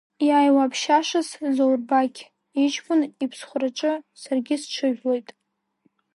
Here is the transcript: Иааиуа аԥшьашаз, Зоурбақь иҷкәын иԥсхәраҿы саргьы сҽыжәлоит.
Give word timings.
Иааиуа 0.27 0.63
аԥшьашаз, 0.65 1.27
Зоурбақь 1.55 2.21
иҷкәын 2.63 3.01
иԥсхәраҿы 3.23 3.93
саргьы 4.21 4.55
сҽыжәлоит. 4.61 5.29